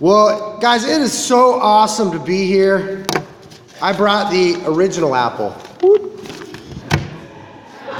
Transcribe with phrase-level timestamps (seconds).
[0.00, 3.06] Well, guys, it is so awesome to be here.
[3.80, 5.52] I brought the original apple.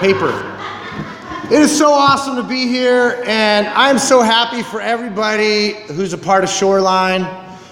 [0.01, 0.33] Paper.
[1.53, 6.19] It is so awesome to be here, and I'm so happy for everybody who's a
[6.19, 7.23] part of Shoreline.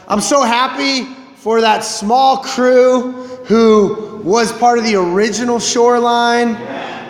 [0.06, 1.04] I'm so happy
[1.34, 3.10] for that small crew
[3.46, 6.54] who was part of the original Shoreline,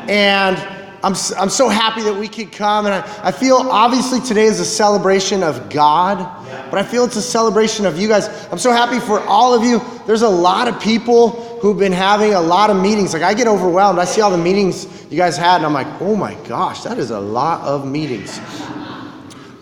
[0.08, 0.56] and
[1.02, 2.86] I'm, I'm so happy that we could come.
[2.86, 6.18] And I, I feel obviously today is a celebration of God,
[6.70, 8.28] but I feel it's a celebration of you guys.
[8.52, 9.80] I'm so happy for all of you.
[10.06, 13.12] There's a lot of people who've been having a lot of meetings.
[13.12, 13.98] Like I get overwhelmed.
[13.98, 16.98] I see all the meetings you guys had, and I'm like, oh my gosh, that
[16.98, 18.38] is a lot of meetings.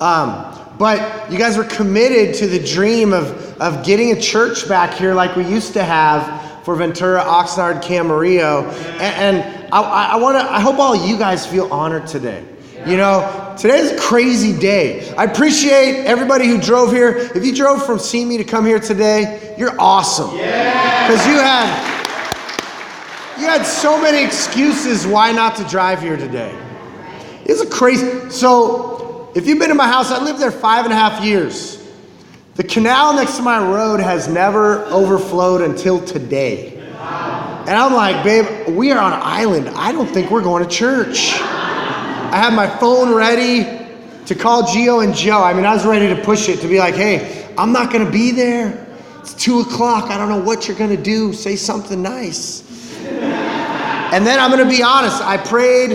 [0.01, 4.95] Um, but you guys were committed to the dream of, of getting a church back
[4.95, 8.70] here like we used to have for Ventura, Oxnard, Camarillo.
[9.01, 12.45] And, and I, I, I want to, I hope all you guys feel honored today.
[12.87, 15.15] You know, today's a crazy day.
[15.15, 17.15] I appreciate everybody who drove here.
[17.34, 20.30] If you drove from Me to come here today, you're awesome.
[20.30, 21.91] Because you had
[23.39, 26.55] you had so many excuses why not to drive here today.
[27.45, 28.30] It's a crazy.
[28.30, 31.77] So, if you've been in my house, I lived there five and a half years.
[32.55, 36.77] The canal next to my road has never overflowed until today.
[37.61, 39.69] And I'm like, babe, we are on an island.
[39.70, 41.33] I don't think we're going to church.
[41.41, 43.64] I have my phone ready
[44.27, 45.42] to call Gio and Joe.
[45.42, 48.05] I mean, I was ready to push it to be like, hey, I'm not going
[48.05, 48.86] to be there.
[49.19, 50.11] It's two o'clock.
[50.11, 51.33] I don't know what you're going to do.
[51.33, 52.62] Say something nice.
[53.06, 55.22] And then I'm going to be honest.
[55.22, 55.91] I prayed,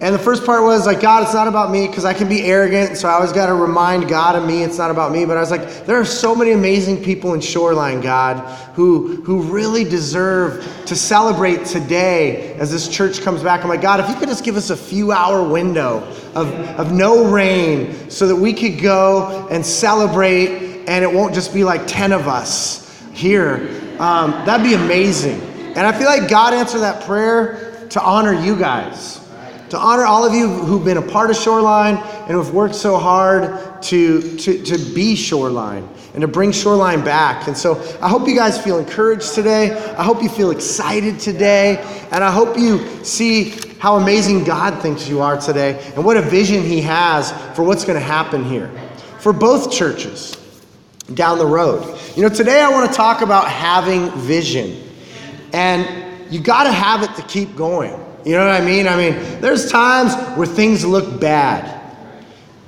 [0.00, 2.42] and the first part was like, God, it's not about me because I can be
[2.44, 2.96] arrogant.
[2.96, 4.62] So I always got to remind God of me.
[4.62, 5.26] It's not about me.
[5.26, 8.38] But I was like, there are so many amazing people in Shoreline, God,
[8.74, 13.62] who who really deserve to celebrate today as this church comes back.
[13.62, 15.98] I'm like, God, if you could just give us a few hour window
[16.34, 16.48] of,
[16.78, 21.62] of no rain so that we could go and celebrate and it won't just be
[21.62, 25.40] like 10 of us here, um, that'd be amazing.
[25.76, 29.20] And I feel like God answered that prayer to honor you guys,
[29.70, 32.98] to honor all of you who've been a part of Shoreline and who've worked so
[32.98, 37.46] hard to, to, to be Shoreline and to bring Shoreline back.
[37.46, 39.70] And so I hope you guys feel encouraged today.
[39.94, 41.76] I hope you feel excited today.
[42.10, 46.22] And I hope you see how amazing God thinks you are today and what a
[46.22, 48.70] vision He has for what's going to happen here
[49.20, 50.36] for both churches
[51.14, 51.96] down the road.
[52.16, 54.82] You know, today I want to talk about having vision.
[55.52, 58.09] And you got to have it to keep going.
[58.24, 58.86] You know what I mean?
[58.86, 61.80] I mean, there's times where things look bad.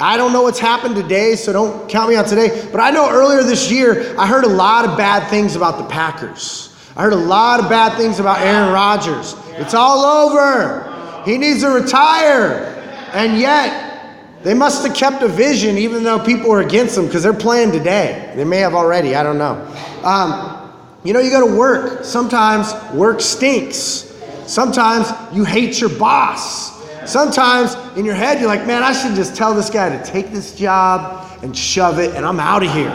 [0.00, 2.68] I don't know what's happened today, so don't count me on today.
[2.72, 5.84] But I know earlier this year, I heard a lot of bad things about the
[5.84, 6.74] Packers.
[6.96, 9.36] I heard a lot of bad things about Aaron Rodgers.
[9.52, 11.22] It's all over.
[11.24, 12.64] He needs to retire.
[13.12, 17.22] And yet, they must have kept a vision even though people were against them because
[17.22, 18.32] they're playing today.
[18.34, 19.54] They may have already, I don't know.
[20.02, 20.72] Um,
[21.04, 22.04] you know, you go to work.
[22.04, 24.11] Sometimes work stinks.
[24.46, 26.72] Sometimes you hate your boss.
[27.10, 30.30] Sometimes in your head, you're like, man, I should just tell this guy to take
[30.30, 32.90] this job and shove it, and I'm out of here.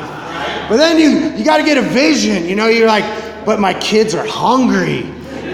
[0.70, 2.46] But then you, you got to get a vision.
[2.46, 5.04] You know, you're like, but my kids are hungry.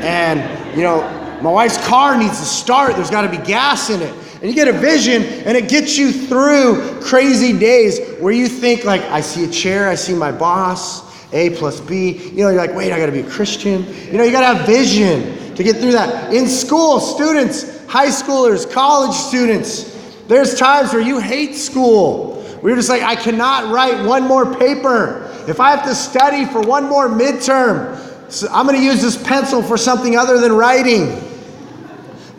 [0.02, 1.02] And, you know,
[1.42, 2.96] my wife's car needs to start.
[2.96, 4.14] There's got to be gas in it.
[4.36, 8.84] And you get a vision, and it gets you through crazy days where you think,
[8.84, 11.12] like, I see a chair, I see my boss.
[11.34, 12.12] A plus B.
[12.12, 13.84] You know, you're like, wait, I got to be a Christian.
[14.06, 16.34] You know, you got to have vision to get through that.
[16.34, 19.94] In school, students, high schoolers, college students,
[20.28, 22.42] there's times where you hate school.
[22.62, 25.30] Where you're just like, I cannot write one more paper.
[25.48, 28.00] If I have to study for one more midterm,
[28.32, 31.22] so I'm going to use this pencil for something other than writing.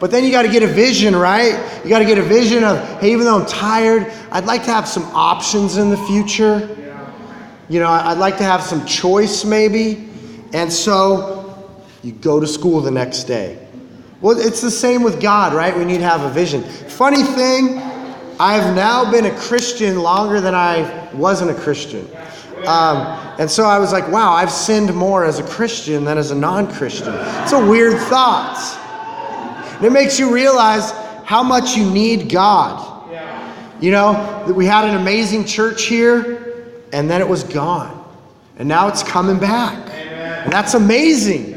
[0.01, 1.83] But then you got to get a vision, right?
[1.85, 4.73] You got to get a vision of, hey, even though I'm tired, I'd like to
[4.73, 6.69] have some options in the future.
[7.69, 10.09] You know, I'd like to have some choice maybe.
[10.53, 11.44] And so
[12.05, 13.59] you go to school the next day.
[14.21, 15.77] Well, it's the same with God, right?
[15.77, 16.63] We need to have a vision.
[16.63, 17.79] Funny thing,
[18.39, 22.09] I've now been a Christian longer than I wasn't a Christian.
[22.67, 26.31] Um, and so I was like, wow, I've sinned more as a Christian than as
[26.31, 27.15] a non Christian.
[27.43, 28.81] It's a weird thought.
[29.77, 30.93] And it makes you realize
[31.25, 32.93] how much you need God.
[33.81, 38.03] You know, we had an amazing church here and then it was gone.
[38.57, 39.91] And now it's coming back.
[39.91, 41.54] And that's amazing.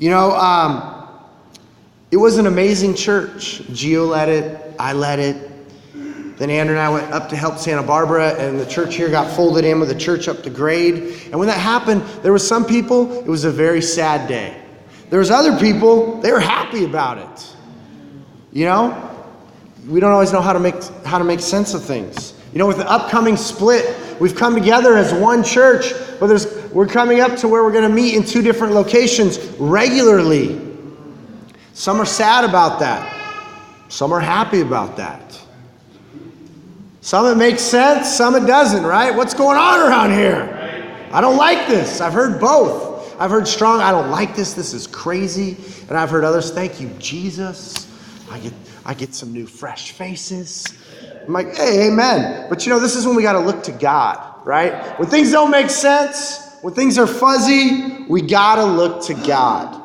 [0.00, 1.06] You know, um,
[2.10, 3.60] it was an amazing church.
[3.64, 5.50] Gio led it, I led it.
[6.38, 9.30] Then Andrew and I went up to help Santa Barbara, and the church here got
[9.36, 11.20] folded in with the church up to grade.
[11.26, 14.58] And when that happened, there was some people, it was a very sad day.
[15.10, 17.56] There was other people, they were happy about it.
[18.52, 19.06] You know?
[19.86, 22.32] We don't always know how to make how to make sense of things.
[22.54, 26.86] You know, with the upcoming split, we've come together as one church, but there's, we're
[26.86, 30.60] coming up to where we're going to meet in two different locations regularly.
[31.72, 33.12] Some are sad about that,
[33.88, 35.38] some are happy about that.
[37.02, 39.14] Some it makes sense, some it doesn't, right?
[39.14, 41.08] What's going on around here?
[41.12, 42.00] I don't like this.
[42.00, 42.90] I've heard both.
[43.20, 45.56] I've heard strong, I don't like this, this is crazy.
[45.88, 47.86] And I've heard others, thank you, Jesus.
[48.30, 48.52] I get,
[48.86, 50.66] I get some new fresh faces.
[51.26, 52.48] I'm like, hey, amen.
[52.48, 54.98] But you know, this is when we got to look to God, right?
[54.98, 59.80] When things don't make sense, when things are fuzzy, we got to look to God.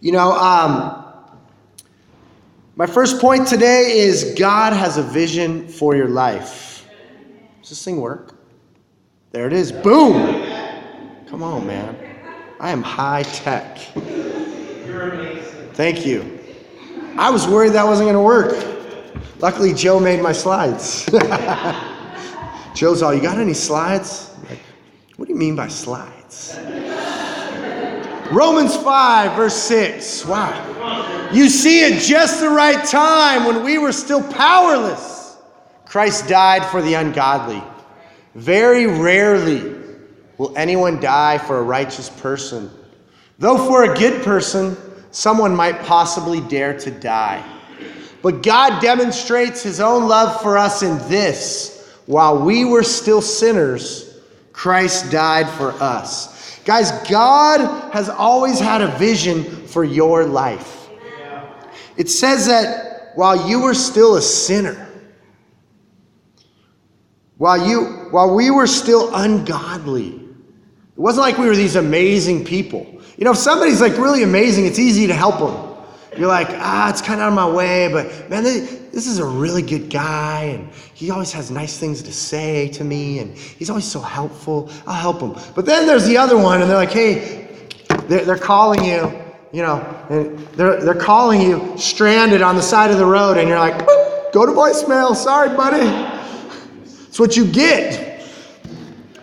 [0.00, 1.04] You know, um,
[2.74, 6.88] my first point today is God has a vision for your life.
[7.60, 8.34] Does this thing work?
[9.30, 9.70] There it is.
[9.70, 10.42] Boom.
[11.28, 11.96] Come on, man.
[12.58, 13.78] I am high tech.
[15.74, 16.38] Thank you.
[17.16, 18.56] I was worried that wasn't going to work.
[19.38, 21.08] Luckily, Joe made my slides.
[22.74, 24.30] Joe's all, oh, You got any slides?
[24.48, 24.60] Like,
[25.16, 26.58] what do you mean by slides?
[28.32, 30.24] Romans 5, verse 6.
[30.26, 31.30] Wow.
[31.32, 35.36] You see, at just the right time, when we were still powerless,
[35.84, 37.62] Christ died for the ungodly.
[38.34, 39.74] Very rarely
[40.38, 42.70] will anyone die for a righteous person,
[43.38, 44.76] though for a good person,
[45.10, 47.44] someone might possibly dare to die.
[48.22, 51.71] But God demonstrates his own love for us in this
[52.12, 54.20] while we were still sinners,
[54.52, 56.60] Christ died for us.
[56.66, 60.90] Guys, God has always had a vision for your life.
[61.96, 64.90] It says that while you were still a sinner,
[67.38, 73.00] while you while we were still ungodly, it wasn't like we were these amazing people.
[73.16, 75.71] You know, if somebody's like really amazing, it's easy to help them.
[76.16, 79.24] You're like, ah, it's kind of out of my way, but man, this is a
[79.24, 83.70] really good guy, and he always has nice things to say to me, and he's
[83.70, 84.70] always so helpful.
[84.86, 85.34] I'll help him.
[85.54, 87.66] But then there's the other one, and they're like, hey,
[88.08, 89.10] they're, they're calling you,
[89.52, 89.78] you know,
[90.10, 93.78] and they're, they're calling you stranded on the side of the road, and you're like,
[94.32, 95.16] go to voicemail.
[95.16, 95.86] Sorry, buddy.
[96.84, 98.26] It's what you get.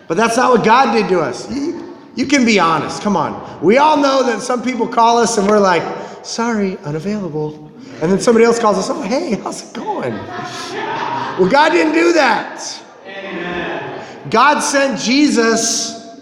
[0.08, 1.48] But that's not what God did to us.
[1.50, 3.02] You, you can be honest.
[3.02, 3.62] Come on.
[3.62, 5.82] We all know that some people call us and we're like,
[6.22, 7.72] sorry, unavailable.
[8.02, 10.12] And then somebody else calls us, oh, hey, how's it going?
[10.12, 12.82] Well, God didn't do that.
[13.06, 14.30] Amen.
[14.30, 16.16] God sent Jesus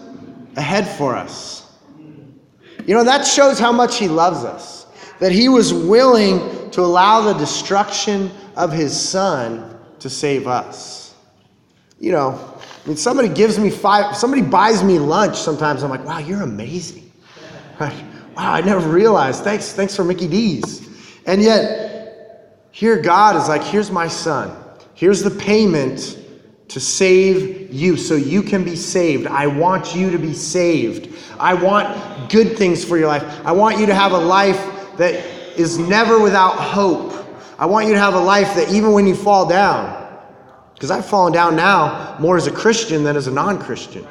[0.55, 1.71] ahead for us.
[2.85, 4.87] You know, that shows how much He loves us,
[5.19, 11.13] that He was willing to allow the destruction of His Son to save us.
[11.99, 12.59] You know,
[12.89, 17.11] mean, somebody gives me five, somebody buys me lunch sometimes, I'm like, wow, you're amazing.
[18.39, 19.43] Wow, I never realized.
[19.43, 20.87] Thanks, thanks for Mickey D's.
[21.25, 24.55] And yet, here God is like, here's my son.
[24.93, 26.17] Here's the payment
[26.69, 29.27] to save you so you can be saved.
[29.27, 31.13] I want you to be saved.
[31.37, 33.45] I want good things for your life.
[33.45, 35.15] I want you to have a life that
[35.59, 37.13] is never without hope.
[37.57, 40.17] I want you to have a life that even when you fall down,
[40.75, 44.07] because I've fallen down now more as a Christian than as a non Christian.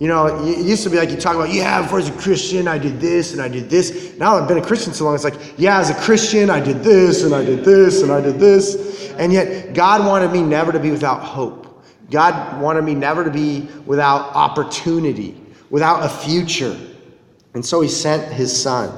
[0.00, 2.12] You know, it used to be like you talk about, yeah, before I was a
[2.12, 4.16] Christian, I did this and I did this.
[4.16, 6.82] Now I've been a Christian so long, it's like, yeah, as a Christian, I did
[6.82, 9.12] this and I did this and I did this.
[9.18, 11.84] And yet, God wanted me never to be without hope.
[12.10, 16.78] God wanted me never to be without opportunity, without a future.
[17.52, 18.90] And so He sent His Son.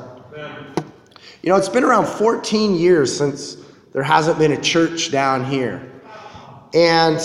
[1.43, 3.57] You know, it's been around 14 years since
[3.93, 5.91] there hasn't been a church down here.
[6.73, 7.21] And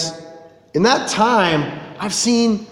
[0.73, 2.65] in that time, I've seen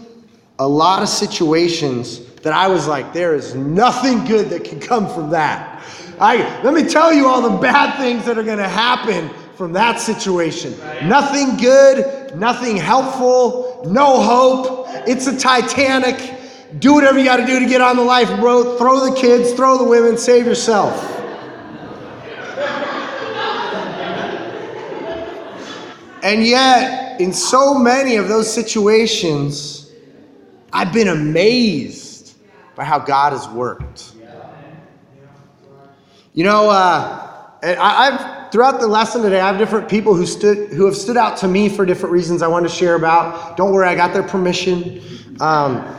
[0.60, 5.12] a lot of situations that I was like, there is nothing good that can come
[5.14, 5.84] from that.
[6.20, 9.74] I, let me tell you all the bad things that are going to happen from
[9.74, 10.78] that situation.
[11.08, 14.88] Nothing good, nothing helpful, no hope.
[15.08, 16.40] It's a Titanic.
[16.80, 18.78] Do whatever you got to do to get on the lifeboat.
[18.78, 21.12] Throw the kids, throw the women, save yourself.
[26.24, 29.85] And yet, in so many of those situations,
[30.76, 32.36] I've been amazed
[32.76, 34.12] by how God has worked.
[36.34, 37.32] You know, uh,
[37.64, 41.16] I, have throughout the lesson today, I have different people who stood who have stood
[41.16, 43.56] out to me for different reasons I want to share about.
[43.56, 45.02] Don't worry, I got their permission.
[45.40, 45.96] Um,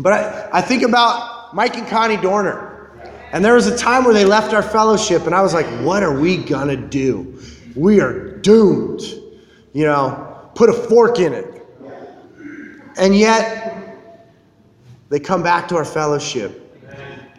[0.00, 2.90] but I, I think about Mike and Connie Dorner.
[3.30, 6.02] And there was a time where they left our fellowship, and I was like, what
[6.02, 7.40] are we gonna do?
[7.76, 9.02] We are doomed.
[9.72, 11.54] You know, put a fork in it.
[12.96, 13.63] And yet,
[15.08, 16.60] they come back to our fellowship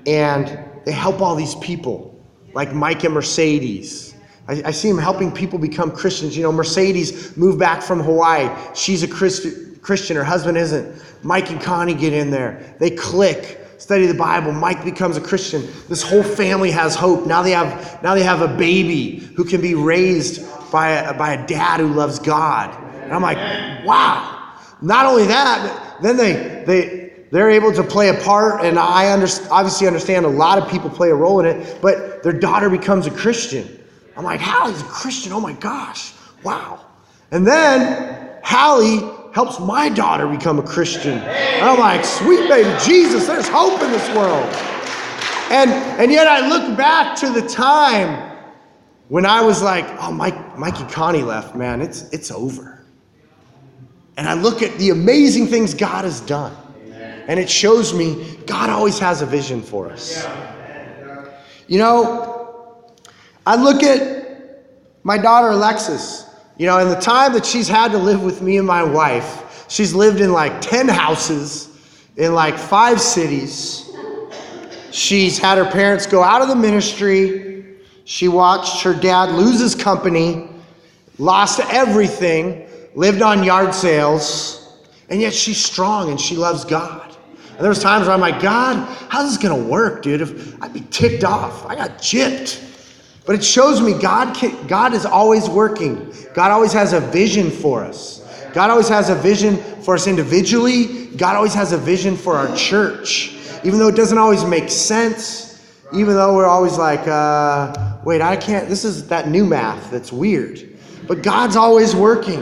[0.06, 2.20] and they help all these people,
[2.54, 4.16] like Mike and Mercedes,
[4.48, 6.38] I, I see him helping people become Christians.
[6.38, 8.50] You know, Mercedes moved back from Hawaii.
[8.74, 9.48] She's a Christ,
[9.82, 10.16] Christian.
[10.16, 11.04] Her husband isn't.
[11.24, 12.76] Mike and Connie get in there.
[12.80, 14.52] They click study the Bible.
[14.52, 15.68] Mike becomes a Christian.
[15.90, 17.28] This whole family has hope.
[17.28, 21.34] Now they have now they have a baby who can be raised by a, by
[21.34, 22.76] a dad who loves God.
[23.04, 23.38] And I'm like,
[23.86, 24.54] wow.
[24.82, 29.28] Not only that, then they they they're able to play a part, and I under,
[29.52, 31.82] obviously understand a lot of people play a role in it.
[31.82, 33.84] But their daughter becomes a Christian.
[34.16, 35.34] I'm like, Hallie's a Christian.
[35.34, 36.14] Oh my gosh,
[36.44, 36.86] wow.
[37.32, 39.00] And then Hallie
[39.34, 41.20] helps my daughter become a Christian.
[41.20, 44.46] And I'm like, sweet baby Jesus, there's hope in this world.
[45.52, 48.38] And, and yet I look back to the time
[49.10, 52.84] when I was like, oh, Mike, Mikey Connie left, man, it's, it's over.
[54.18, 56.56] And I look at the amazing things God has done.
[57.28, 60.28] And it shows me God always has a vision for us.
[61.68, 62.94] You know,
[63.46, 64.64] I look at
[65.04, 66.28] my daughter Alexis.
[66.58, 69.66] You know, in the time that she's had to live with me and my wife,
[69.70, 71.70] she's lived in like 10 houses
[72.18, 73.92] in like five cities.
[74.92, 77.76] She's had her parents go out of the ministry.
[78.06, 80.48] She watched her dad lose his company,
[81.18, 84.80] lost everything, lived on yard sales,
[85.10, 87.05] and yet she's strong and she loves God.
[87.56, 88.76] And there was times where I'm like, God,
[89.10, 90.20] how's this gonna work, dude?
[90.20, 91.66] If I'd be ticked off.
[91.66, 92.62] I got gypped.
[93.26, 96.14] But it shows me God, can, God is always working.
[96.34, 98.22] God always has a vision for us.
[98.54, 101.08] God always has a vision for us individually.
[101.18, 103.36] God always has a vision for our church.
[103.64, 105.62] Even though it doesn't always make sense,
[105.94, 110.12] even though we're always like, uh, wait, I can't, this is that new math that's
[110.12, 110.78] weird.
[111.08, 112.42] But God's always working.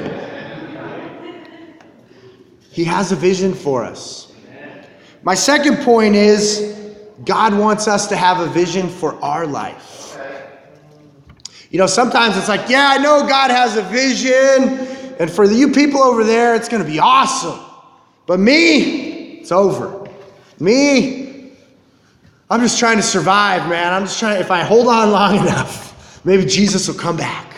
[2.72, 4.23] He has a vision for us.
[5.24, 10.18] My second point is God wants us to have a vision for our life.
[11.72, 14.88] You know, sometimes it's like, yeah, I know God has a vision,
[15.20, 17.60] and for you people over there, it's going to be awesome.
[18.28, 20.08] But me, it's over.
[20.60, 21.52] Me,
[22.50, 23.92] I'm just trying to survive, man.
[23.92, 27.56] I'm just trying, if I hold on long enough, maybe Jesus will come back.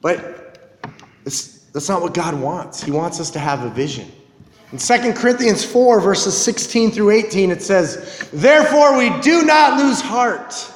[0.00, 0.84] But
[1.24, 2.82] that's not what God wants.
[2.82, 4.10] He wants us to have a vision.
[4.76, 10.02] In 2 Corinthians 4, verses 16 through 18, it says, Therefore we do not lose
[10.02, 10.70] heart.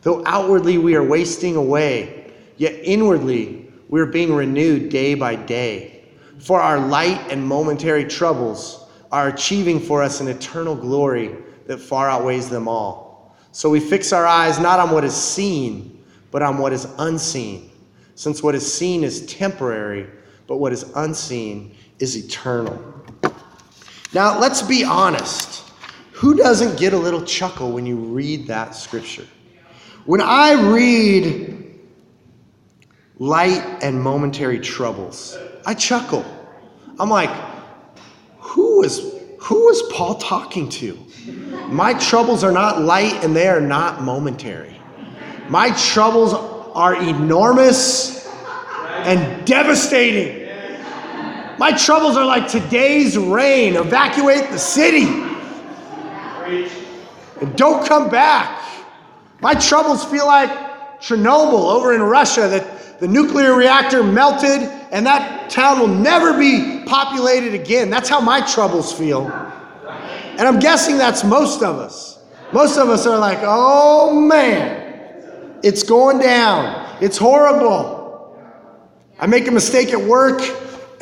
[0.00, 6.02] Though outwardly we are wasting away, yet inwardly we are being renewed day by day.
[6.38, 12.08] For our light and momentary troubles are achieving for us an eternal glory that far
[12.08, 13.36] outweighs them all.
[13.52, 17.70] So we fix our eyes not on what is seen, but on what is unseen.
[18.14, 20.08] Since what is seen is temporary,
[20.46, 22.82] but what is unseen is eternal.
[24.14, 25.70] Now, let's be honest.
[26.12, 29.26] Who doesn't get a little chuckle when you read that scripture?
[30.04, 31.80] When I read
[33.18, 36.24] light and momentary troubles, I chuckle.
[36.98, 37.30] I'm like,
[38.38, 39.00] who is
[39.40, 40.98] who is Paul talking to?
[41.66, 44.80] My troubles are not light and they are not momentary.
[45.48, 48.28] My troubles are enormous
[49.04, 50.41] and devastating.
[51.62, 53.76] My troubles are like today's rain.
[53.76, 55.06] Evacuate the city.
[57.40, 58.60] And don't come back.
[59.40, 60.50] My troubles feel like
[61.00, 66.82] Chernobyl over in Russia that the nuclear reactor melted and that town will never be
[66.84, 67.90] populated again.
[67.90, 69.28] That's how my troubles feel.
[69.28, 72.18] And I'm guessing that's most of us.
[72.52, 76.98] Most of us are like, oh man, it's going down.
[77.00, 78.36] It's horrible.
[79.20, 80.40] I make a mistake at work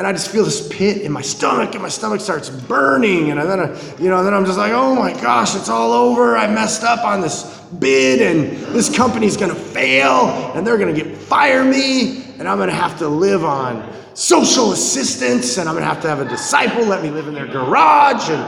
[0.01, 3.39] and I just feel this pit in my stomach, and my stomach starts burning, and
[3.39, 3.67] then, I,
[3.99, 6.39] you know, then I'm just like, oh my gosh, it's all over.
[6.39, 11.15] I messed up on this bid, and this company's gonna fail, and they're gonna get
[11.15, 16.01] fire me, and I'm gonna have to live on social assistance, and I'm gonna have
[16.01, 18.41] to have a disciple let me live in their garage, and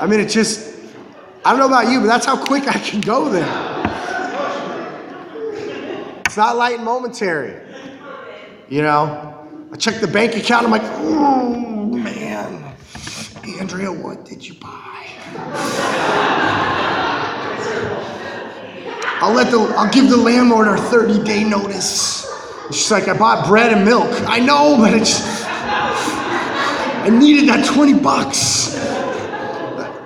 [0.00, 0.74] I mean, it just,
[1.44, 3.44] I don't know about you, but that's how quick I can go there.
[6.24, 7.60] It's not light and momentary,
[8.70, 9.29] you know.
[9.72, 10.64] I check the bank account.
[10.64, 12.74] I'm like, oh man,
[13.60, 15.06] Andrea, what did you buy?
[19.22, 22.26] I'll let the I'll give the landlord our 30 day notice.
[22.72, 24.10] she's like, I bought bread and milk.
[24.28, 25.20] I know, but it's
[27.02, 28.74] I needed that 20 bucks.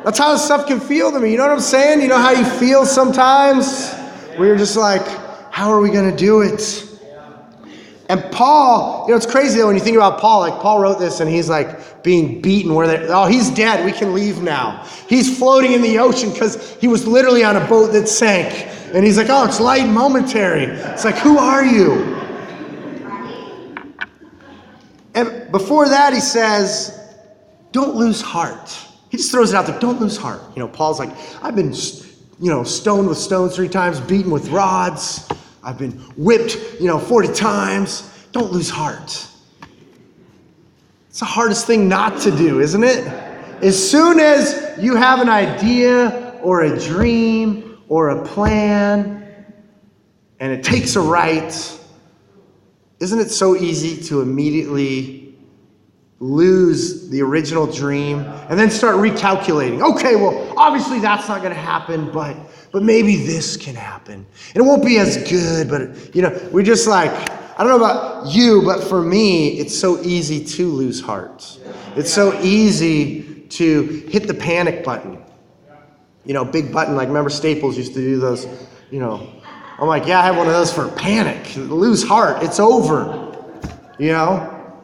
[0.05, 1.31] That's how stuff can feel to me.
[1.31, 2.03] You know what I'm saying?
[2.03, 3.95] You know how you feel sometimes?
[4.39, 5.07] You're just like,
[5.51, 6.94] how are we gonna do it?
[8.09, 10.41] And Paul, you know, it's crazy though when you think about Paul.
[10.41, 12.75] Like Paul wrote this, and he's like being beaten.
[12.75, 13.85] Where they, oh, he's dead.
[13.85, 14.85] We can leave now.
[15.09, 18.69] He's floating in the ocean because he was literally on a boat that sank.
[18.95, 20.65] And he's like, oh, it's light momentary.
[20.65, 22.15] It's like, who are you?
[25.15, 27.01] And before that, he says,
[27.73, 28.77] don't lose heart.
[29.11, 29.79] He just throws it out there.
[29.81, 30.43] Don't lose heart.
[30.55, 31.11] You know, Paul's like,
[31.43, 31.73] I've been,
[32.41, 35.29] you know, stoned with stones three times, beaten with rods.
[35.65, 38.11] I've been whipped, you know, 40 times.
[38.33, 39.27] Don't lose heart.
[41.09, 43.07] It's the hardest thing not to do, isn't it?
[43.63, 49.25] As soon as you have an idea or a dream or a plan
[50.41, 51.79] and it takes a right,
[53.01, 55.37] isn't it so easy to immediately
[56.21, 59.81] lose the original dream and then start recalculating?
[59.95, 62.37] Okay, well, obviously that's not going to happen, but
[62.75, 64.15] but maybe this can happen.
[64.15, 67.13] And it won't be as good, but you know, we're just like,
[67.57, 71.57] I don't know about you, but for me, it's so easy to lose heart.
[71.95, 75.23] It's so easy to hit the panic button.
[76.25, 78.49] You know, big button, like remember Staples used to do those,
[78.91, 79.25] you know.
[79.79, 81.55] I'm like, yeah, I have one of those for panic.
[81.55, 82.43] Lose heart.
[82.43, 83.37] It's over.
[84.01, 84.75] You know?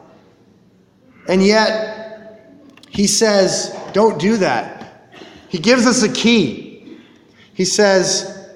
[1.27, 2.39] And yet,
[2.87, 5.11] he says, don't do that.
[5.49, 6.70] He gives us a key.
[7.53, 8.49] He says,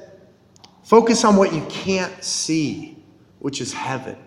[0.83, 2.97] focus on what you can't see,
[3.39, 4.17] which is heaven.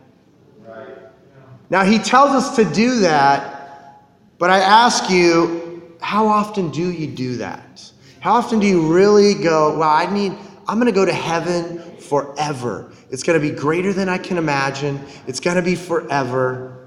[1.71, 4.05] Now, he tells us to do that,
[4.39, 7.93] but I ask you, how often do you do that?
[8.21, 10.33] How often do you really go, well, I need,
[10.67, 12.93] I'm going to go to heaven forever.
[13.11, 15.01] It's going to be greater than I can imagine.
[15.27, 16.78] It's going to be forever.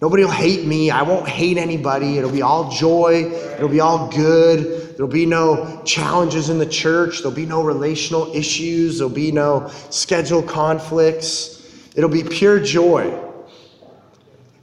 [0.00, 0.90] Nobody will hate me.
[0.90, 2.16] I won't hate anybody.
[2.16, 3.30] It'll be all joy.
[3.56, 4.96] It'll be all good.
[4.96, 7.18] There'll be no challenges in the church.
[7.18, 8.98] There'll be no relational issues.
[8.98, 11.90] There'll be no schedule conflicts.
[11.96, 13.18] It'll be pure joy.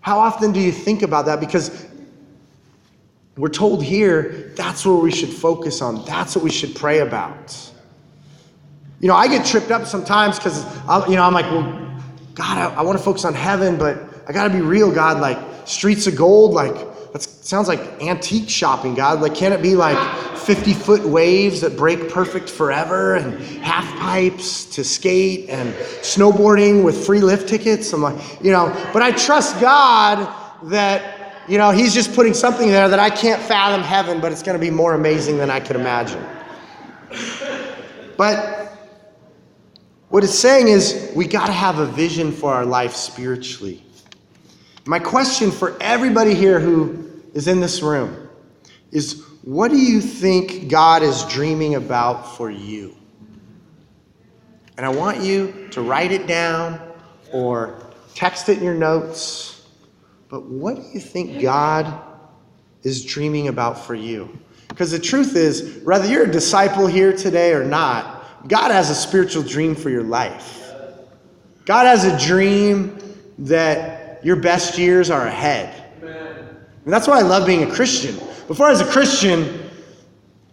[0.02, 1.40] How often do you think about that?
[1.40, 1.86] Because
[3.36, 7.56] we're told here that's where we should focus on, that's what we should pray about.
[9.00, 11.64] You know, I get tripped up sometimes because, uh, you know, I'm like, well,
[12.34, 15.22] God, I, I want to focus on heaven, but I got to be real, God.
[15.22, 16.76] Like, streets of gold, like,
[17.14, 19.22] that sounds like antique shopping, God.
[19.22, 19.98] Like, can it be like
[20.40, 27.06] 50 foot waves that break perfect forever and half pipes to skate and snowboarding with
[27.06, 27.94] free lift tickets?
[27.94, 30.34] I'm like, you know, but I trust God
[30.66, 34.44] that, you know, He's just putting something there that I can't fathom heaven, but it's
[34.44, 36.24] going to be more amazing than I could imagine.
[38.18, 38.74] But
[40.10, 43.84] what it's saying is we got to have a vision for our life spiritually.
[44.88, 48.30] My question for everybody here who is in this room
[48.90, 52.96] is what do you think God is dreaming about for you?
[54.78, 56.80] And I want you to write it down
[57.34, 59.68] or text it in your notes.
[60.30, 62.02] But what do you think God
[62.84, 64.40] is dreaming about for you?
[64.70, 68.96] Because the truth is, whether you're a disciple here today or not, God has a
[68.96, 70.72] spiritual dream for your life.
[71.66, 72.98] God has a dream
[73.40, 75.84] that your best years are ahead.
[76.02, 78.16] And that's why I love being a Christian.
[78.48, 79.70] Before I was a Christian,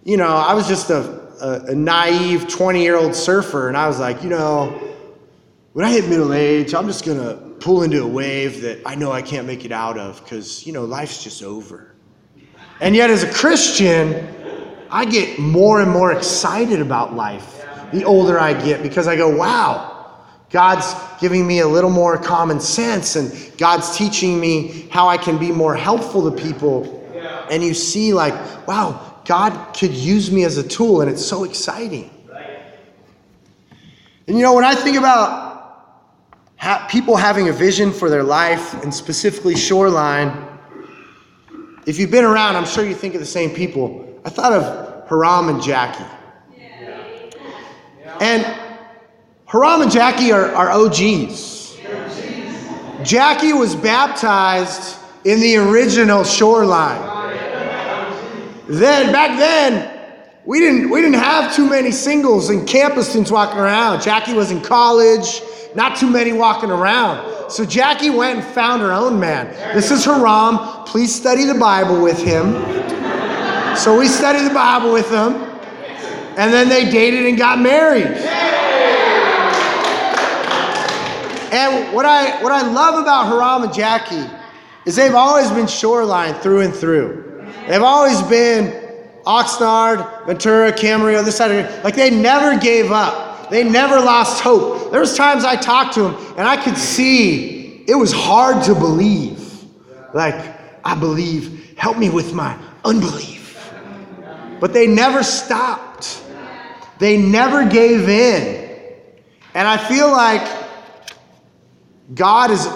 [0.03, 3.87] you know, I was just a, a, a naive 20 year old surfer, and I
[3.87, 4.69] was like, you know,
[5.73, 8.95] when I hit middle age, I'm just going to pull into a wave that I
[8.95, 11.95] know I can't make it out of because, you know, life's just over.
[12.81, 14.29] And yet, as a Christian,
[14.91, 17.55] I get more and more excited about life
[17.95, 19.94] the older I get because I go, wow,
[20.51, 25.39] God's giving me a little more common sense and God's teaching me how I can
[25.39, 27.01] be more helpful to people.
[27.51, 28.35] And you see, like,
[28.67, 32.11] wow, God could use me as a tool, and it's so exciting.
[34.27, 36.05] And you know, when I think about
[36.57, 40.47] ha- people having a vision for their life, and specifically Shoreline,
[41.87, 44.21] if you've been around, I'm sure you think of the same people.
[44.25, 46.05] I thought of Haram and Jackie.
[48.21, 48.64] And
[49.55, 51.77] Haram and Jackie are, are OGs.
[53.05, 57.01] Jackie was baptized in the original shoreline.
[58.67, 60.11] Then, back then,
[60.45, 64.03] we didn't, we didn't have too many singles and campus students walking around.
[64.03, 65.41] Jackie was in college,
[65.77, 67.49] not too many walking around.
[67.49, 69.55] So Jackie went and found her own man.
[69.73, 70.85] This is Haram.
[70.85, 72.55] Please study the Bible with him.
[73.77, 75.35] So we studied the Bible with them.
[76.37, 78.64] And then they dated and got married.
[81.55, 84.29] And what I, what I love about Haram and Jackie
[84.85, 87.47] is they've always been shoreline through and through.
[87.69, 88.73] They've always been
[89.25, 91.85] Oxnard, Ventura, Camarillo, this side of it.
[91.85, 93.51] Like they never gave up.
[93.51, 94.91] They never lost hope.
[94.91, 98.75] There was times I talked to them and I could see it was hard to
[98.75, 99.63] believe.
[100.13, 100.35] Like,
[100.85, 103.73] I believe, help me with my unbelief.
[104.59, 106.21] But they never stopped.
[106.99, 108.93] They never gave in.
[109.55, 110.64] And I feel like
[112.13, 112.69] God is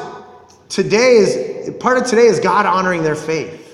[0.69, 3.65] today is part of today is God honoring their faith.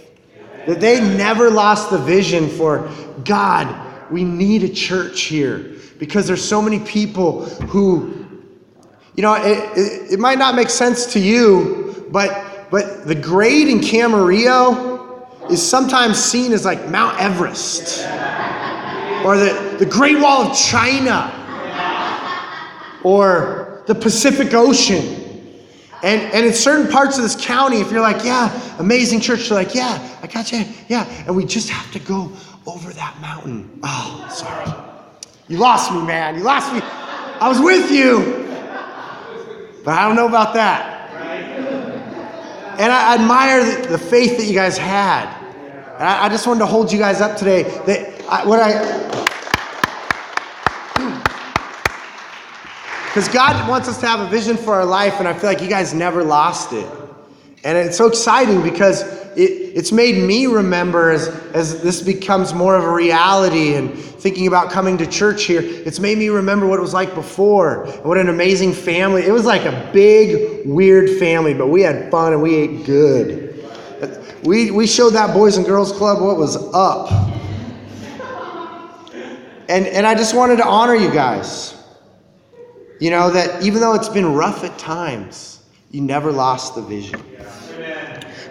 [0.67, 2.91] That they never lost the vision for
[3.25, 8.27] God, we need a church here because there's so many people who,
[9.15, 13.69] you know, it, it, it might not make sense to you, but, but the grade
[13.69, 18.01] in Camarillo is sometimes seen as like Mount Everest
[19.25, 21.31] or the, the Great Wall of China
[23.03, 25.24] or the Pacific Ocean.
[26.05, 29.59] And, and in certain parts of this county, if you're like, yeah, amazing church, you're
[29.59, 31.05] like, yeah, I got you, yeah.
[31.27, 32.31] And we just have to go
[32.67, 33.81] over that mountain.
[33.83, 34.71] Oh, sorry.
[35.49, 36.37] You lost me, man.
[36.37, 36.81] You lost me.
[36.83, 38.45] I was with you.
[39.83, 41.11] But I don't know about that.
[42.79, 45.35] And I admire the, the faith that you guys had.
[45.95, 47.63] And I, I, just wanted to hold you guys up today.
[47.87, 48.73] That I, what I.
[53.15, 55.63] Because God wants us to have a vision for our life, and I feel like
[55.63, 56.85] you guys never lost it.
[57.63, 59.03] And it's so exciting because
[59.37, 64.49] it, it's made me remember as, as this becomes more of a reality and thinking
[64.49, 67.87] about coming to church here, it's made me remember what it was like before.
[68.03, 69.25] What an amazing family.
[69.25, 73.65] It was like a big, weird family, but we had fun and we ate good.
[74.43, 77.13] We, we showed that Boys and Girls Club what was up.
[79.69, 81.74] And, and I just wanted to honor you guys.
[83.05, 87.21] You know, that even though it's been rough at times, you never lost the vision.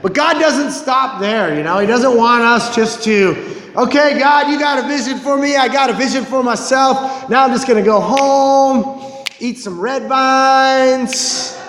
[0.04, 1.80] But God doesn't stop there, you know.
[1.80, 3.32] He doesn't want us just to,
[3.76, 5.56] okay, God, you got a vision for me.
[5.56, 7.28] I got a vision for myself.
[7.32, 11.60] Now I'm just going to go home, eat some red vines,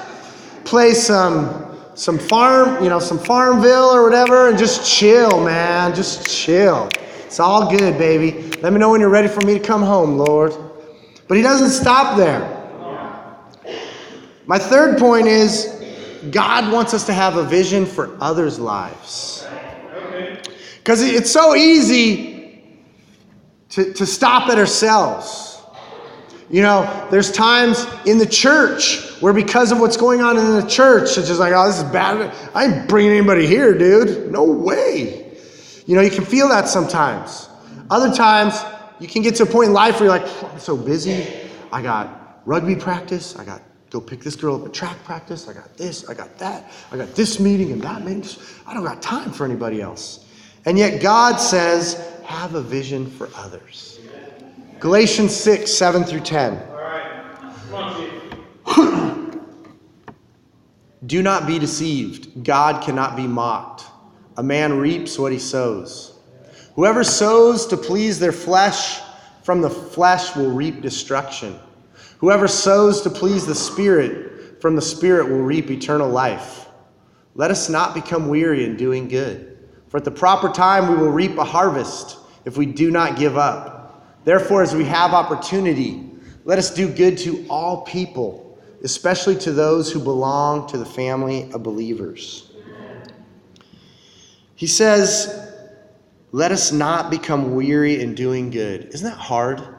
[0.67, 5.95] play some some farm, you know, some Farmville or whatever and just chill, man.
[5.95, 6.91] Just chill.
[7.25, 8.51] It's all good, baby.
[8.61, 10.53] Let me know when you're ready for me to come home, Lord.
[11.29, 12.54] But he doesn't stop there.
[14.47, 15.67] My third point is
[16.31, 19.47] God wants us to have a vision for others' lives.
[20.79, 22.63] Because it's so easy
[23.71, 25.63] to, to stop at ourselves.
[26.51, 30.67] You know, there's times in the church where because of what's going on in the
[30.69, 32.33] church, it's just like, oh, this is bad.
[32.55, 34.31] I ain't bringing anybody here, dude.
[34.31, 35.37] No way.
[35.87, 37.49] You know, you can feel that sometimes.
[37.91, 38.55] Other times,
[39.01, 41.27] you can get to a point in life where you're like, oh, I'm so busy.
[41.73, 43.37] I got rugby practice.
[43.37, 43.63] I got
[43.95, 45.49] go pick this girl up at track practice.
[45.49, 48.29] I got this, I got that, I got this meeting and that meeting.
[48.67, 50.27] I don't got time for anybody else.
[50.65, 54.01] And yet God says, have a vision for others.
[54.81, 56.61] Galatians 6, 7 through 10.
[61.07, 62.43] Do not be deceived.
[62.43, 63.85] God cannot be mocked.
[64.39, 66.19] A man reaps what he sows.
[66.75, 69.01] Whoever sows to please their flesh,
[69.45, 71.61] from the flesh will reap destruction.
[72.25, 76.69] Whoever sows to please the Spirit, from the Spirit will reap eternal life.
[77.35, 79.59] Let us not become weary in doing good,
[79.89, 83.37] for at the proper time we will reap a harvest if we do not give
[83.37, 84.25] up.
[84.25, 86.13] Therefore, as we have opportunity,
[86.47, 91.53] let us do good to all people, especially to those who belong to the family
[91.53, 92.53] of believers.
[94.55, 95.53] He says,
[96.33, 98.87] Let us not become weary in doing good.
[98.95, 99.74] Isn't that hard?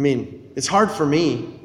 [0.00, 1.60] I mean, it's hard for me.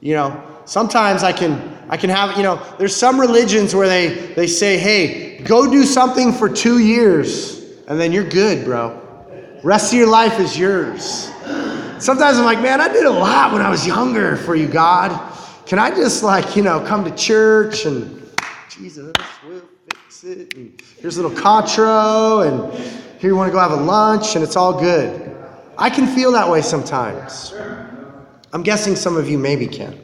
[0.00, 4.08] You know, sometimes I can I can have, you know, there's some religions where they
[4.34, 9.00] they say, "Hey, go do something for 2 years and then you're good, bro.
[9.62, 11.30] Rest of your life is yours."
[12.00, 15.12] Sometimes I'm like, "Man, I did a lot when I was younger for you, God.
[15.64, 18.28] Can I just like, you know, come to church and
[18.70, 19.14] Jesus
[19.46, 20.56] will fix it.
[20.56, 22.72] And here's a little contro and
[23.20, 25.28] here you want to go have a lunch and it's all good."
[25.82, 27.52] I can feel that way sometimes.
[28.52, 29.98] I'm guessing some of you maybe can.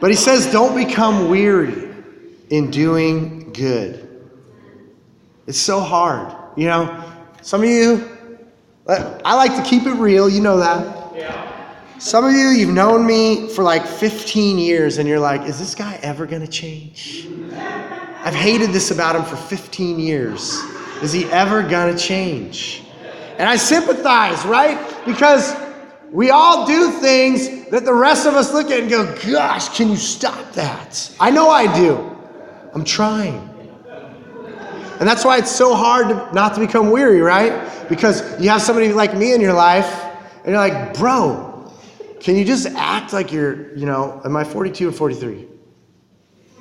[0.00, 1.94] But he says, don't become weary
[2.50, 4.30] in doing good.
[5.46, 6.36] It's so hard.
[6.58, 8.06] You know, some of you,
[8.86, 10.28] uh, I like to keep it real.
[10.28, 11.16] You know that.
[11.16, 11.98] Yeah.
[11.98, 15.74] Some of you, you've known me for like 15 years, and you're like, is this
[15.74, 17.28] guy ever going to change?
[17.54, 20.58] I've hated this about him for 15 years.
[21.00, 22.82] Is he ever going to change?
[23.38, 24.78] And I sympathize, right?
[25.04, 25.54] Because
[26.10, 29.88] we all do things that the rest of us look at and go, gosh, can
[29.88, 31.10] you stop that?
[31.18, 32.16] I know I do.
[32.74, 33.48] I'm trying.
[35.00, 37.68] And that's why it's so hard to, not to become weary, right?
[37.88, 40.04] Because you have somebody like me in your life,
[40.44, 41.72] And you're like, bro,
[42.20, 45.48] can you just act like you're, you know, am I 42 or 43?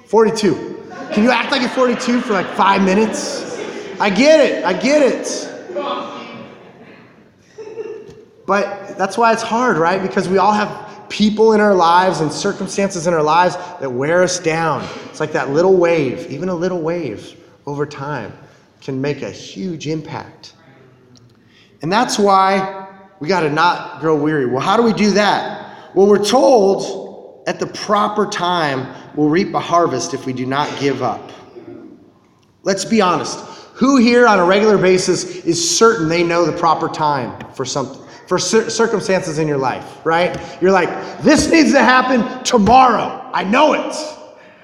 [0.05, 0.83] 42.
[1.13, 3.43] Can you act like you're 42 for like five minutes?
[3.99, 4.65] I get it.
[4.65, 5.50] I get it.
[8.45, 10.01] But that's why it's hard, right?
[10.01, 14.23] Because we all have people in our lives and circumstances in our lives that wear
[14.23, 14.87] us down.
[15.09, 18.33] It's like that little wave, even a little wave over time
[18.81, 20.53] can make a huge impact.
[21.81, 22.87] And that's why
[23.19, 24.47] we got to not grow weary.
[24.47, 25.93] Well, how do we do that?
[25.95, 30.79] Well, we're told at the proper time we'll reap a harvest if we do not
[30.79, 31.31] give up.
[32.63, 33.39] Let's be honest.
[33.73, 37.99] Who here on a regular basis is certain they know the proper time for something?
[38.31, 40.39] For circumstances in your life, right?
[40.61, 40.87] You're like,
[41.21, 43.29] this needs to happen tomorrow.
[43.33, 43.93] I know it,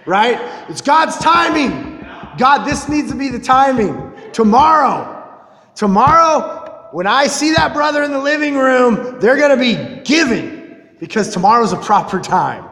[0.05, 0.39] right?
[0.69, 1.99] It's God's timing.
[2.37, 4.13] God, this needs to be the timing.
[4.31, 5.37] Tomorrow.
[5.75, 10.87] Tomorrow, when I see that brother in the living room, they're going to be giving
[11.01, 12.63] because tomorrow's a proper time.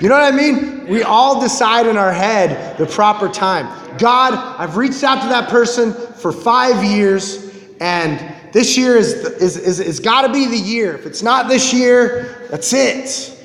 [0.00, 0.88] You know what I mean?
[0.88, 3.68] We all decide in our head the proper time.
[3.98, 9.56] God, I've reached out to that person for five years, and this year is, is,
[9.56, 10.94] is, is got to be the year.
[10.94, 13.36] If it's not this year, that's it.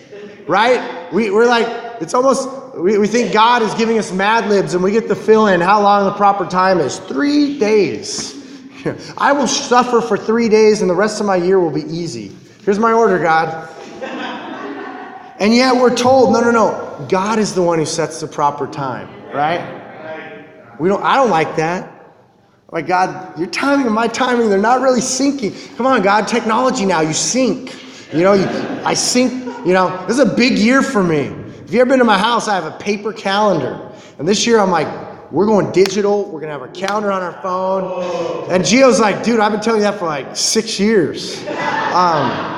[0.47, 1.11] Right?
[1.13, 1.67] We, we're like,
[2.01, 5.15] it's almost, we, we think God is giving us mad libs, and we get to
[5.15, 6.99] fill in how long the proper time is.
[6.99, 8.35] Three days.
[9.17, 12.35] I will suffer for three days, and the rest of my year will be easy.
[12.63, 13.69] Here's my order, God.
[15.37, 17.05] And yet we're told, no, no, no.
[17.09, 19.83] God is the one who sets the proper time, right?
[20.79, 21.94] We don't, I don't like that.
[22.71, 25.75] Like, God, your timing and my timing, they're not really syncing.
[25.77, 27.75] Come on, God, technology now, you sync.
[28.11, 28.45] You know, you,
[28.83, 29.33] I sync,
[29.65, 31.33] you know, this is a big year for me.
[31.65, 33.91] If you ever been to my house, I have a paper calendar.
[34.17, 34.87] And this year I'm like,
[35.31, 36.23] we're going digital.
[36.25, 38.51] We're going to have a calendar on our phone.
[38.51, 41.45] And Gio's like, dude, I've been telling you that for like six years.
[41.93, 42.54] Um,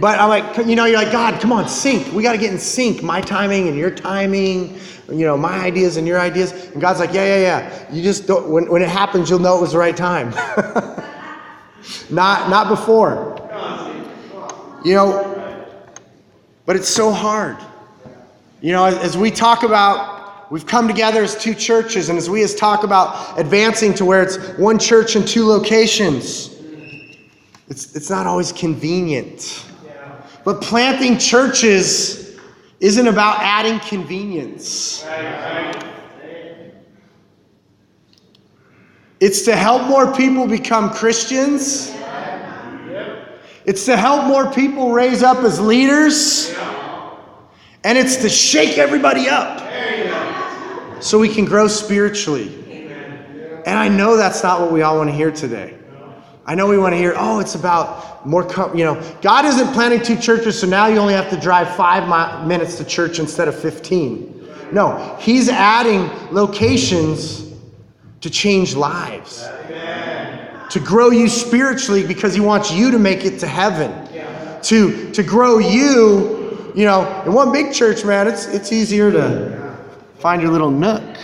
[0.00, 2.12] but I'm like, you know, you're like, God, come on, sync.
[2.14, 3.02] We got to get in sync.
[3.02, 6.52] My timing and your timing, you know, my ideas and your ideas.
[6.72, 7.92] And God's like, yeah, yeah, yeah.
[7.92, 10.30] You just don't, when, when it happens, you'll know it was the right time.
[12.10, 13.36] not, not before.
[14.84, 15.66] You know,
[16.64, 17.58] but it's so hard.
[18.62, 22.42] You know, as, we talk about, we've come together as two churches, and as we
[22.42, 26.56] as talk about advancing to where it's one church and two locations,
[27.68, 29.66] it's, it's not always convenient.
[30.44, 32.38] But planting churches
[32.80, 35.04] isn't about adding convenience.
[39.20, 41.94] It's to help more people become Christians.
[43.66, 46.54] It's to help more people raise up as leaders.
[47.84, 49.60] And it's to shake everybody up
[51.02, 52.56] so we can grow spiritually.
[53.66, 55.79] And I know that's not what we all want to hear today.
[56.50, 58.76] I know we want to hear, oh, it's about more, com-.
[58.76, 62.08] you know, God isn't planning two churches, so now you only have to drive five
[62.08, 64.48] mi- minutes to church instead of 15.
[64.72, 67.52] No, He's adding locations
[68.20, 69.48] to change lives,
[70.70, 73.92] to grow you spiritually because He wants you to make it to heaven,
[74.62, 76.72] to, to grow you.
[76.74, 79.78] You know, in one big church, man, it's, it's easier to
[80.18, 81.16] find your little nook.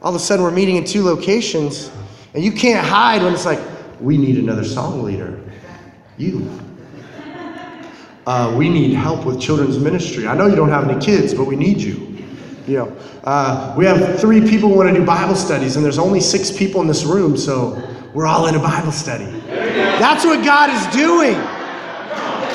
[0.00, 1.90] All of a sudden, we're meeting in two locations,
[2.32, 5.40] and you can't hide when it's like, we need another song leader.
[6.16, 6.48] You.
[8.26, 10.26] Uh, we need help with children's ministry.
[10.26, 12.16] I know you don't have any kids, but we need you.
[12.66, 15.98] You know, uh, we have three people who want to do Bible studies, and there's
[15.98, 17.82] only six people in this room, so
[18.14, 19.26] we're all in a Bible study.
[19.46, 21.34] That's what God is doing.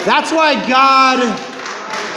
[0.06, 1.38] That's why God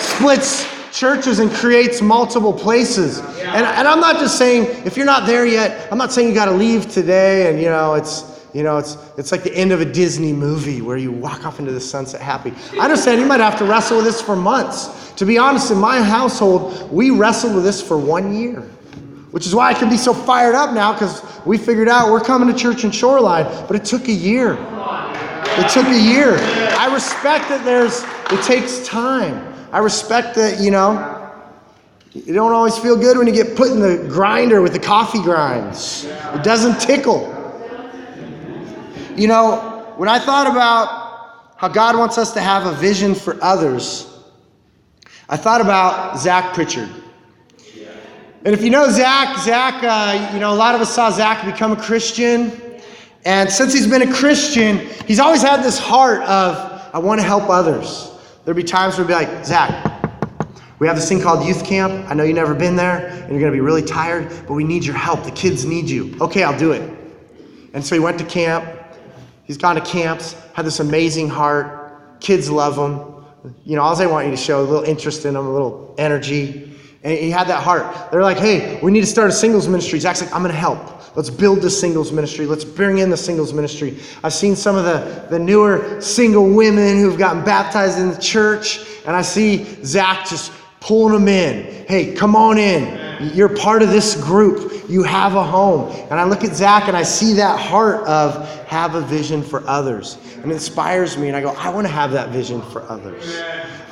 [0.01, 3.19] splits churches and creates multiple places.
[3.19, 6.35] And, and I'm not just saying, if you're not there yet, I'm not saying you
[6.35, 9.73] got to leave today and, you know, it's, you know, it's, it's like the end
[9.73, 12.53] of a Disney movie where you walk off into the sunset happy.
[12.79, 15.13] I understand you might have to wrestle with this for months.
[15.15, 18.61] To be honest, in my household, we wrestled with this for one year,
[19.31, 22.21] which is why I can be so fired up now because we figured out we're
[22.21, 24.53] coming to church in Shoreline, but it took a year.
[25.55, 26.37] It took a year.
[26.79, 29.55] I respect that there's, it takes time.
[29.73, 31.19] I respect that, you know,
[32.13, 35.23] you don't always feel good when you get put in the grinder with the coffee
[35.23, 36.05] grinds.
[36.05, 37.42] It doesn't tickle.
[39.17, 43.37] You know, when I thought about how God wants us to have a vision for
[43.43, 44.09] others,
[45.29, 46.89] I thought about Zach Pritchard.
[48.45, 51.45] And if you know Zach, Zach, uh, you know, a lot of us saw Zach
[51.45, 52.51] become a Christian.
[53.25, 56.57] And since he's been a Christian, he's always had this heart of,
[56.93, 58.11] I want to help others.
[58.45, 59.71] There'd be times where he'd be like, Zach,
[60.81, 62.11] we have this thing called youth camp.
[62.11, 64.65] I know you've never been there and you're going to be really tired, but we
[64.65, 65.23] need your help.
[65.23, 66.17] The kids need you.
[66.21, 66.99] Okay, I'll do it.
[67.75, 68.65] And so he went to camp.
[69.53, 72.21] He's gone to camps, had this amazing heart.
[72.21, 73.55] Kids love him.
[73.67, 75.95] You know, all they want you to show a little interest in him, a little
[75.99, 76.75] energy.
[77.03, 78.11] And he had that heart.
[78.11, 79.99] They're like, hey, we need to start a singles ministry.
[79.99, 81.15] Zach's like, I'm going to help.
[81.15, 82.47] Let's build the singles ministry.
[82.47, 83.99] Let's bring in the singles ministry.
[84.25, 88.81] I've seen some of the, the newer single women who've gotten baptized in the church,
[89.05, 91.87] and I see Zach just pulling them in.
[91.89, 93.02] Hey, come on in.
[93.35, 94.89] You're part of this group.
[94.89, 95.91] You have a home.
[96.11, 99.67] And I look at Zach and I see that heart of have a vision for
[99.67, 100.19] others.
[100.37, 101.29] And it inspires me.
[101.29, 103.43] And I go, I want to have that vision for others.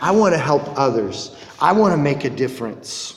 [0.01, 1.37] I want to help others.
[1.61, 3.17] I want to make a difference.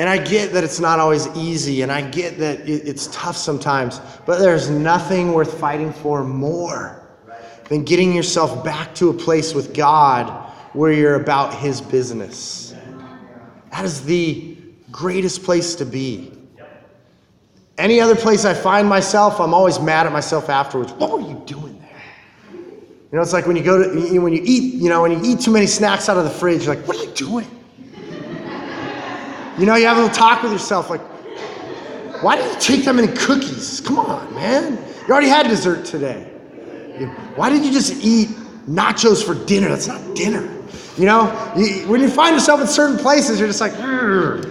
[0.00, 4.00] And I get that it's not always easy, and I get that it's tough sometimes,
[4.24, 7.06] but there's nothing worth fighting for more
[7.68, 12.69] than getting yourself back to a place with God where you're about His business.
[13.70, 14.56] That is the
[14.90, 16.32] greatest place to be.
[17.78, 20.92] Any other place I find myself, I'm always mad at myself afterwards.
[20.92, 22.02] What were you doing there?
[22.52, 25.20] You know, it's like when you go to, when you eat, you know, when you
[25.24, 27.46] eat too many snacks out of the fridge, you're like, what are you doing?
[29.58, 31.00] You know, you have a little talk with yourself like,
[32.22, 33.80] why did you take that many cookies?
[33.80, 34.76] Come on, man.
[35.06, 36.24] You already had dessert today.
[37.34, 38.28] Why did you just eat
[38.68, 39.68] nachos for dinner?
[39.68, 40.46] That's not dinner.
[40.98, 44.50] You know, you, when you find yourself in certain places, you're just like, Rrr.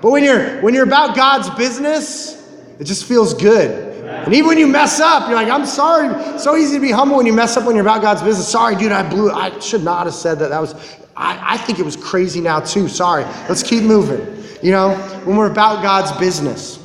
[0.00, 3.88] but when you're when you're about God's business, it just feels good.
[4.04, 6.38] And even when you mess up, you're like, I'm sorry.
[6.38, 8.48] So easy to be humble when you mess up when you're about God's business.
[8.48, 9.30] Sorry, dude, I blew.
[9.30, 10.50] I should not have said that.
[10.50, 10.74] That was.
[11.16, 12.88] I, I think it was crazy now too.
[12.88, 13.24] Sorry.
[13.48, 16.78] Let's keep moving you know, when we're about God's business.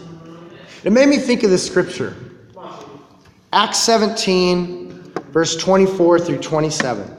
[0.83, 2.15] It made me think of this scripture
[3.51, 7.14] Acts 17, verse 24 through 27.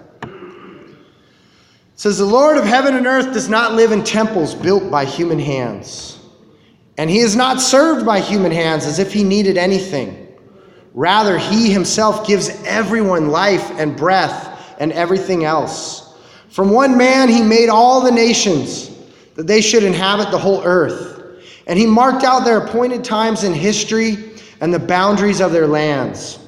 [1.96, 5.38] Says, The Lord of heaven and earth does not live in temples built by human
[5.38, 6.18] hands,
[6.98, 10.22] and he is not served by human hands as if he needed anything.
[10.92, 16.14] Rather, he himself gives everyone life and breath and everything else.
[16.48, 18.90] From one man, he made all the nations
[19.34, 21.14] that they should inhabit the whole earth.
[21.66, 24.16] And he marked out their appointed times in history
[24.60, 26.38] and the boundaries of their lands.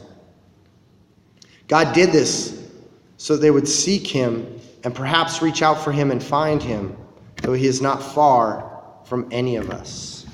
[1.66, 2.70] God did this
[3.18, 6.96] so they would seek him and perhaps reach out for him and find him,
[7.42, 10.26] though he is not far from any of us.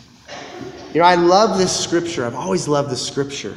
[0.93, 2.25] You know, I love this scripture.
[2.25, 3.57] I've always loved this scripture.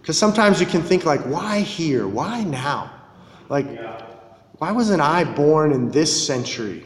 [0.00, 2.08] Because sometimes you can think, like, why here?
[2.08, 2.90] Why now?
[3.48, 3.66] Like,
[4.58, 6.84] why wasn't I born in this century?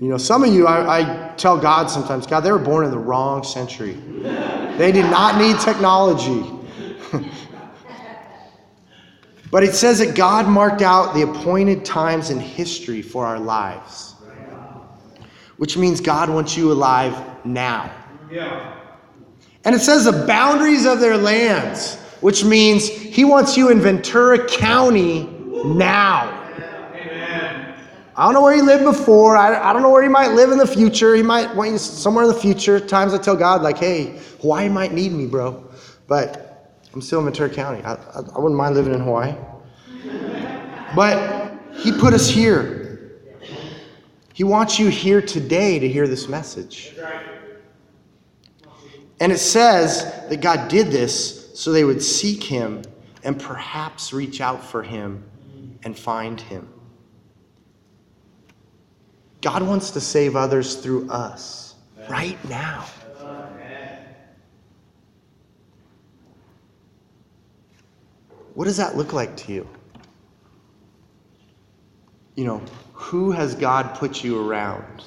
[0.00, 2.90] You know, some of you, I, I, tell God sometimes, God, they were born in
[2.90, 3.92] the wrong century.
[4.76, 6.44] They did not need technology.
[9.52, 14.14] but it says that God marked out the appointed times in history for our lives,
[15.58, 17.94] which means God wants you alive now.
[18.30, 18.74] Yeah.
[19.66, 24.48] And it says the boundaries of their lands, which means He wants you in Ventura
[24.48, 25.24] County
[25.66, 26.38] now.
[28.14, 29.38] I don't know where he lived before.
[29.38, 31.14] I, I don't know where he might live in the future.
[31.14, 32.78] He might want you somewhere in the future.
[32.78, 35.64] Times I tell God, like, hey, Hawaii might need me, bro.
[36.08, 36.51] But
[36.94, 37.82] I'm still in Ventura County.
[37.84, 39.34] I, I, I wouldn't mind living in Hawaii.
[40.94, 43.20] But he put us here.
[44.34, 46.94] He wants you here today to hear this message.
[49.20, 52.82] And it says that God did this so they would seek him
[53.24, 55.24] and perhaps reach out for him
[55.84, 56.68] and find him.
[59.40, 61.74] God wants to save others through us
[62.08, 62.84] right now.
[68.54, 69.68] What does that look like to you?
[72.34, 72.62] You know,
[72.92, 75.04] who has God put you around?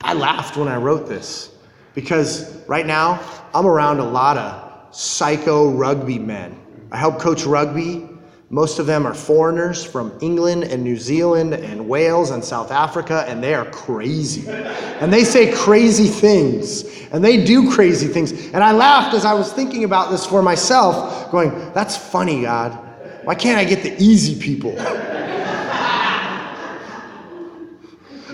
[0.00, 1.54] I laughed when I wrote this
[1.94, 3.20] because right now
[3.54, 6.58] I'm around a lot of psycho rugby men.
[6.92, 8.08] I help coach rugby
[8.48, 13.24] most of them are foreigners from England and New Zealand and Wales and South Africa,
[13.26, 14.48] and they are crazy.
[14.48, 18.30] And they say crazy things, and they do crazy things.
[18.52, 22.78] And I laughed as I was thinking about this for myself, going, That's funny, God.
[23.24, 24.76] Why can't I get the easy people?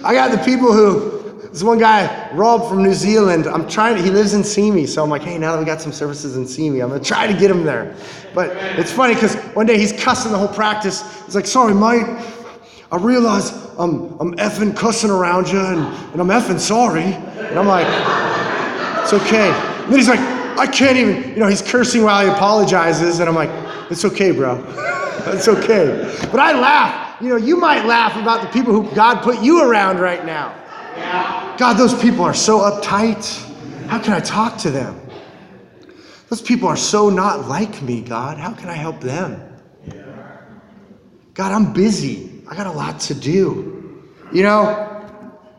[0.05, 1.22] I got the people who
[1.53, 5.03] this one guy, Rob from New Zealand, I'm trying to, he lives in Simi, so
[5.03, 7.38] I'm like, hey, now that we got some services in Simi, I'm gonna try to
[7.38, 7.95] get him there.
[8.35, 11.03] But it's funny because one day he's cussing the whole practice.
[11.26, 12.07] He's like, sorry, mate,
[12.91, 15.81] I realize I'm, I'm effing cussing around you and,
[16.12, 17.03] and I'm effing sorry.
[17.03, 17.87] And I'm like,
[19.03, 19.51] it's okay.
[19.51, 20.20] And then he's like,
[20.59, 23.20] I can't even, you know, he's cursing while he apologizes.
[23.20, 23.51] And I'm like,
[23.91, 24.62] it's okay, bro.
[25.26, 26.29] it's okay.
[26.31, 27.20] But I laugh.
[27.20, 30.55] You know, you might laugh about the people who God put you around right now.
[31.59, 33.24] God, those people are so uptight.
[33.86, 35.01] How can I talk to them?
[36.28, 38.38] Those people are so not like me, God.
[38.38, 39.40] How can I help them?
[41.34, 42.43] God, I'm busy.
[42.49, 44.03] I got a lot to do.
[44.32, 45.09] You know,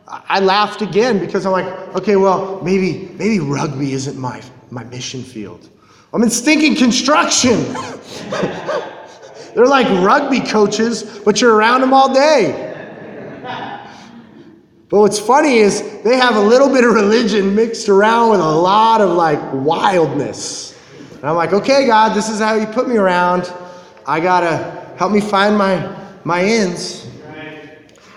[0.07, 1.65] I laughed again because I'm like,
[1.95, 5.69] okay, well, maybe maybe rugby isn't my my mission field.
[6.13, 7.63] I'm in stinking construction.
[9.53, 12.72] They're like rugby coaches, but you're around them all day.
[14.93, 18.43] But what's funny is they have a little bit of religion mixed around with a
[18.47, 20.77] lot of like wildness.
[21.15, 23.51] And I'm like, okay, God, this is how you put me around.
[24.05, 27.07] I gotta help me find my my ends.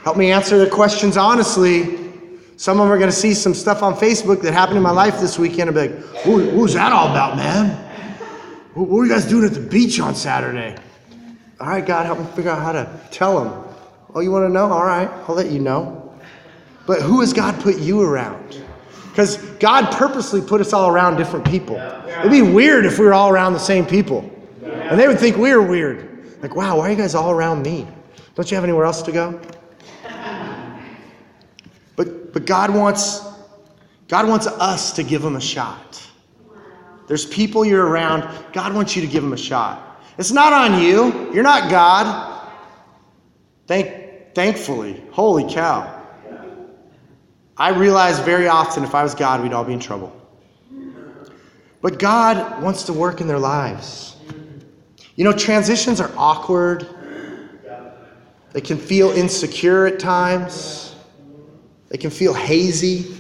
[0.05, 2.13] Help me answer the questions honestly.
[2.59, 5.19] Some of them are to see some stuff on Facebook that happened in my life
[5.19, 7.71] this weekend and be like, was that all about, man?
[8.75, 10.77] What were you guys doing at the beach on Saturday?
[11.59, 13.65] All right, God, help me figure out how to tell them.
[14.15, 14.71] Oh, you want to know?
[14.71, 16.06] All right, I'll let you know.
[16.87, 18.63] But who has God put you around?
[19.11, 21.77] Because God purposely put us all around different people.
[21.77, 24.31] It'd be weird if we were all around the same people.
[24.63, 26.43] And they would think we were weird.
[26.43, 27.89] Like, wow, why are you guys all around me?
[28.35, 29.41] Don't you have anywhere else to go?
[31.97, 33.27] But, but God wants
[34.09, 36.01] God wants us to give them a shot.
[37.09, 40.01] There's people you're around, God wants you to give them a shot.
[40.19, 41.33] It's not on you.
[41.33, 42.49] You're not God.
[43.67, 45.03] Thank, thankfully.
[45.11, 45.96] Holy cow.
[47.59, 50.13] I realize very often if I was God, we'd all be in trouble.
[51.81, 54.17] But God wants to work in their lives.
[55.15, 56.87] You know, transitions are awkward.
[58.53, 60.95] They can feel insecure at times.
[61.89, 63.17] They can feel hazy.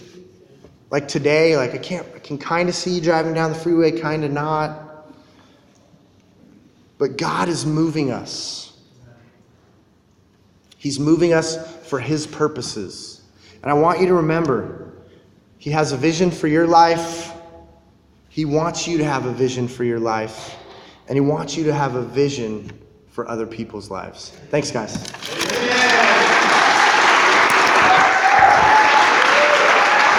[0.90, 3.98] Like today, like I can't I can kind of see you driving down the freeway,
[3.98, 5.12] kind of not.
[6.98, 8.76] But God is moving us.
[10.76, 11.56] He's moving us
[11.88, 13.15] for his purposes.
[13.66, 14.92] And I want you to remember,
[15.58, 17.32] he has a vision for your life.
[18.28, 20.54] He wants you to have a vision for your life.
[21.08, 22.70] And he wants you to have a vision
[23.08, 24.30] for other people's lives.
[24.50, 24.94] Thanks, guys.